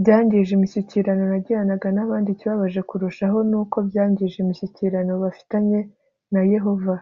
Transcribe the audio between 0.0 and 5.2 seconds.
byangije imishyikirano nagiranaga n abandi Ikibabaje kurushaho ni uko byangije imishyikirano